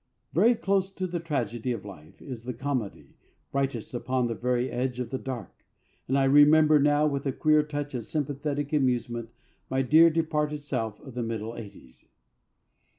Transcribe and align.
Very 0.33 0.55
close 0.55 0.91
to 0.95 1.05
the 1.05 1.19
tragedy 1.19 1.71
of 1.71 1.85
life 1.85 2.23
is 2.23 2.43
the 2.45 2.55
comedy, 2.55 3.13
brightest 3.51 3.93
upon 3.93 4.25
the 4.25 4.33
very 4.33 4.71
edge 4.71 4.99
of 4.99 5.11
the 5.11 5.19
dark, 5.19 5.63
and 6.07 6.17
I 6.17 6.23
remember 6.23 6.79
now 6.79 7.05
with 7.05 7.27
a 7.27 7.31
queer 7.31 7.61
touch 7.61 7.93
of 7.93 8.03
sympathetic 8.07 8.73
amusement 8.73 9.29
my 9.69 9.83
dear 9.83 10.09
departed 10.09 10.61
self 10.61 10.99
of 11.01 11.13
the 11.13 11.21
middle 11.21 11.55
eighties. 11.55 12.07